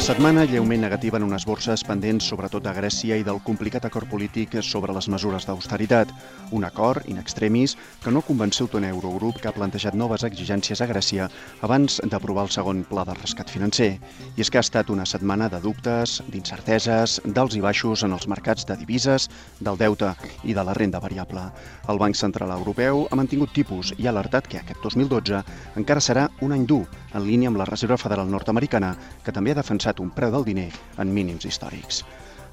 Setmana 0.00 0.46
lleument 0.48 0.80
negativa 0.80 1.18
en 1.18 1.26
unes 1.26 1.44
borses 1.44 1.82
pendents 1.84 2.24
sobretot 2.30 2.64
de 2.64 2.72
Grècia 2.72 3.18
i 3.20 3.24
del 3.24 3.36
complicat 3.44 3.84
acord 3.84 4.08
polític 4.08 4.54
sobre 4.64 4.94
les 4.96 5.10
mesures 5.12 5.44
d'austeritat. 5.44 6.08
Un 6.56 6.64
acord, 6.64 7.04
in 7.04 7.18
extremis, 7.20 7.74
que 8.00 8.10
no 8.10 8.22
convenceu 8.24 8.64
tot 8.72 8.80
Eurogrup 8.80 9.36
que 9.42 9.50
ha 9.50 9.52
plantejat 9.52 9.92
noves 9.92 10.24
exigències 10.24 10.80
a 10.80 10.88
Grècia 10.88 11.26
abans 11.60 12.00
d'aprovar 12.00 12.46
el 12.46 12.52
segon 12.54 12.80
pla 12.88 13.04
de 13.04 13.18
rescat 13.18 13.52
financer. 13.52 13.90
I 14.38 14.40
és 14.40 14.48
que 14.48 14.56
ha 14.56 14.64
estat 14.64 14.88
una 14.88 15.04
setmana 15.04 15.50
de 15.52 15.60
dubtes, 15.60 16.22
d'incerteses, 16.32 17.20
d'alts 17.26 17.60
i 17.60 17.60
baixos 17.60 18.02
en 18.02 18.16
els 18.16 18.26
mercats 18.26 18.64
de 18.64 18.78
divises, 18.80 19.28
del 19.60 19.76
deute 19.76 20.14
i 20.44 20.56
de 20.56 20.64
la 20.64 20.72
renda 20.72 20.98
variable. 20.98 21.44
El 21.92 22.00
Banc 22.00 22.16
Central 22.16 22.56
Europeu 22.56 23.04
ha 23.10 23.20
mantingut 23.20 23.52
tipus 23.52 23.92
i 23.98 24.08
ha 24.08 24.14
alertat 24.16 24.48
que 24.48 24.64
aquest 24.64 24.80
2012 24.80 25.44
encara 25.76 26.00
serà 26.00 26.30
un 26.40 26.56
any 26.56 26.64
dur, 26.64 26.86
en 27.12 27.26
línia 27.26 27.52
amb 27.52 27.60
la 27.60 27.68
Reserva 27.68 28.00
Federal 28.00 28.30
Nord-Americana, 28.30 28.94
que 29.24 29.32
també 29.34 29.52
ha 29.52 29.60
defensat 29.60 29.89
un 29.98 30.14
preu 30.14 30.30
del 30.30 30.46
diner 30.46 30.70
en 31.02 31.10
mínims 31.10 31.48
històrics. 31.48 32.04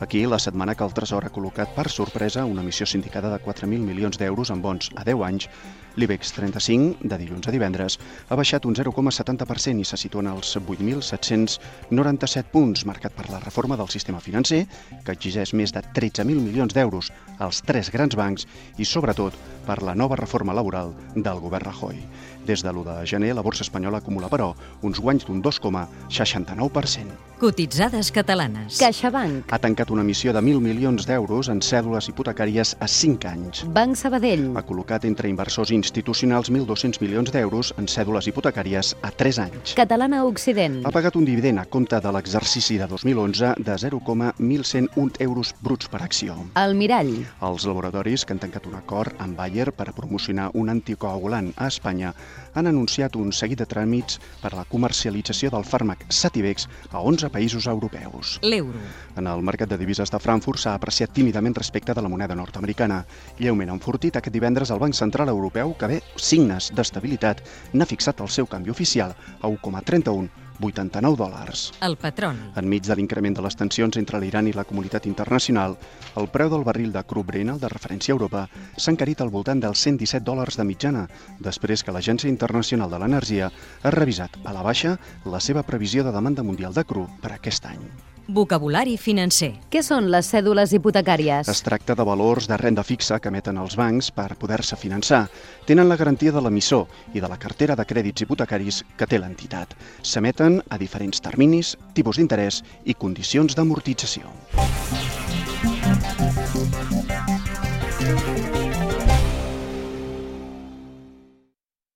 Aquí, 0.00 0.26
la 0.26 0.40
setmana 0.40 0.74
que 0.74 0.82
el 0.82 0.92
Tresor 0.92 1.22
ha 1.22 1.30
col·locat 1.30 1.70
per 1.76 1.86
sorpresa 1.86 2.42
una 2.44 2.62
emissió 2.64 2.86
sindicada 2.86 3.30
de 3.30 3.38
4.000 3.38 3.78
milions 3.78 4.18
d'euros 4.18 4.50
en 4.50 4.60
bons 4.60 4.90
a 4.98 5.04
10 5.06 5.22
anys, 5.22 5.46
l'IBEX 5.94 6.32
35, 6.34 6.98
de 7.06 7.18
dilluns 7.20 7.46
a 7.46 7.54
divendres, 7.54 7.98
ha 8.26 8.34
baixat 8.34 8.66
un 8.66 8.74
0,70% 8.74 9.78
i 9.78 9.86
se 9.86 9.96
situa 10.00 10.24
en 10.24 10.32
els 10.32 10.56
8.797 10.58 12.50
punts, 12.50 12.82
marcat 12.90 13.14
per 13.14 13.30
la 13.30 13.38
reforma 13.44 13.78
del 13.78 13.88
sistema 13.94 14.18
financer, 14.18 14.66
que 15.06 15.14
exigeix 15.14 15.54
més 15.54 15.70
de 15.72 15.82
13.000 15.94 16.42
milions 16.42 16.74
d'euros 16.74 17.12
als 17.38 17.62
tres 17.62 17.92
grans 17.94 18.18
bancs 18.18 18.48
i, 18.76 18.84
sobretot, 18.84 19.38
per 19.64 19.78
la 19.86 19.94
nova 19.94 20.18
reforma 20.18 20.52
laboral 20.58 20.90
del 21.14 21.38
govern 21.38 21.70
Rajoy. 21.70 22.02
Des 22.44 22.66
de 22.66 22.72
l'1 22.74 22.84
de 22.90 23.06
gener, 23.06 23.32
la 23.32 23.46
borsa 23.46 23.62
espanyola 23.62 24.02
acumula, 24.02 24.28
però, 24.28 24.56
uns 24.82 24.98
guanys 24.98 25.24
d'un 25.30 25.40
2,69%. 25.40 27.33
Cotitzades 27.38 28.12
catalanes. 28.14 28.78
CaixaBank. 28.78 29.50
Ha 29.50 29.58
tancat 29.58 29.90
una 29.90 30.02
emissió 30.02 30.32
de 30.32 30.38
1.000 30.38 30.60
milions 30.62 31.06
d'euros 31.08 31.48
en 31.50 31.58
cèdules 31.66 32.06
hipotecàries 32.08 32.76
a 32.78 32.86
5 32.86 33.26
anys. 33.26 33.64
Banc 33.74 33.98
Sabadell. 33.98 34.52
Ha 34.54 34.62
col·locat 34.62 35.02
entre 35.08 35.28
inversors 35.28 35.72
institucionals 35.74 36.52
1.200 36.52 37.02
milions 37.02 37.32
d'euros 37.34 37.72
en 37.76 37.90
cèdules 37.90 38.28
hipotecàries 38.30 38.94
a 39.02 39.10
3 39.10 39.40
anys. 39.48 39.74
Catalana 39.74 40.22
Occident. 40.28 40.78
Ha 40.86 40.92
pagat 40.94 41.18
un 41.18 41.26
dividend 41.26 41.58
a 41.58 41.66
compte 41.66 41.98
de 41.98 42.12
l'exercici 42.14 42.78
de 42.78 42.86
2011 42.86 43.56
de 43.58 43.76
0,1101 43.82 45.18
euros 45.26 45.54
bruts 45.60 45.90
per 45.90 46.04
acció. 46.06 46.38
El 46.54 46.78
Mirall. 46.78 47.16
Els 47.42 47.66
laboratoris 47.66 48.24
que 48.24 48.36
han 48.36 48.44
tancat 48.46 48.70
un 48.70 48.78
acord 48.78 49.18
amb 49.18 49.36
Bayer 49.36 49.72
per 49.74 49.88
a 49.90 49.96
promocionar 49.96 50.52
un 50.54 50.70
anticoagulant 50.70 51.50
a 51.56 51.66
Espanya 51.66 52.14
han 52.54 52.70
anunciat 52.70 53.16
un 53.18 53.32
seguit 53.34 53.58
de 53.58 53.66
tràmits 53.66 54.20
per 54.40 54.52
a 54.52 54.60
la 54.60 54.64
comercialització 54.70 55.50
del 55.50 55.66
fàrmac 55.66 56.06
Sativex 56.08 56.68
a 56.92 57.02
11 57.02 57.23
països 57.32 57.66
europeus. 57.70 58.38
L'euro. 58.42 58.78
En 59.16 59.26
el 59.30 59.42
mercat 59.42 59.70
de 59.70 59.78
divises 59.80 60.10
de 60.10 60.20
Frankfurt 60.20 60.60
s'ha 60.60 60.74
apreciat 60.74 61.12
tímidament 61.12 61.56
respecte 61.56 61.94
de 61.94 62.02
la 62.02 62.08
moneda 62.08 62.34
nord-americana. 62.34 63.04
Lleument 63.38 63.72
enfortit 63.74 64.16
aquest 64.16 64.34
divendres 64.34 64.70
el 64.70 64.82
Banc 64.82 64.94
Central 64.94 65.28
Europeu, 65.28 65.76
que 65.78 65.90
ve 65.90 66.00
signes 66.16 66.72
d'estabilitat, 66.74 67.44
n'ha 67.72 67.86
fixat 67.88 68.20
el 68.20 68.28
seu 68.28 68.46
canvi 68.46 68.70
oficial 68.70 69.14
a 69.40 69.48
1,31 69.48 70.43
89 70.60 71.16
dòlars. 71.18 71.64
El 71.82 71.96
petroli. 72.00 72.50
Enmig 72.60 72.86
de 72.86 72.96
l'increment 72.98 73.36
de 73.36 73.44
les 73.44 73.58
tensions 73.58 73.98
entre 74.00 74.20
l'Iran 74.22 74.48
i 74.48 74.54
la 74.54 74.66
comunitat 74.68 75.06
internacional, 75.10 75.76
el 76.20 76.30
preu 76.30 76.50
del 76.52 76.64
barril 76.66 76.92
de 76.94 77.04
crup 77.04 77.26
Brent, 77.32 77.54
el 77.54 77.60
de 77.60 77.72
referència 77.72 78.14
a 78.14 78.16
Europa, 78.16 78.46
s'ha 78.76 78.94
encarit 78.94 79.20
al 79.20 79.32
voltant 79.34 79.60
dels 79.60 79.84
117 79.88 80.24
dòlars 80.24 80.58
de 80.60 80.68
mitjana, 80.68 81.06
després 81.40 81.82
que 81.82 81.94
l'Agència 81.94 82.30
Internacional 82.30 82.90
de 82.90 83.02
l'Energia 83.02 83.50
ha 83.82 83.94
revisat 83.94 84.38
a 84.44 84.56
la 84.56 84.62
baixa 84.62 84.98
la 85.24 85.40
seva 85.40 85.62
previsió 85.62 86.04
de 86.04 86.12
demanda 86.12 86.42
mundial 86.42 86.74
de 86.74 86.84
cru 86.84 87.08
per 87.22 87.34
aquest 87.34 87.66
any. 87.70 88.13
Vocabulari 88.26 88.94
financer. 88.96 89.50
Què 89.68 89.82
són 89.84 90.06
les 90.08 90.30
cèdules 90.32 90.72
hipotecàries? 90.72 91.48
Es 91.52 91.60
tracta 91.66 91.92
de 91.98 92.06
valors 92.08 92.48
de 92.48 92.56
renda 92.56 92.82
fixa 92.82 93.18
que 93.20 93.28
emeten 93.28 93.58
els 93.60 93.76
bancs 93.76 94.08
per 94.16 94.30
poder-se 94.40 94.78
finançar. 94.80 95.26
Tenen 95.68 95.90
la 95.90 95.98
garantia 96.00 96.32
de 96.32 96.40
l'emissor 96.40 96.86
i 97.12 97.20
de 97.20 97.28
la 97.28 97.36
cartera 97.36 97.76
de 97.76 97.84
crèdits 97.84 98.24
hipotecaris 98.24 98.80
que 98.96 99.06
té 99.06 99.20
l'entitat. 99.20 99.76
S'emeten 100.00 100.62
a 100.70 100.80
diferents 100.80 101.20
terminis, 101.20 101.76
tipus 101.92 102.16
d'interès 102.16 102.62
i 102.84 102.96
condicions 102.96 103.52
d'amortització. 103.58 104.32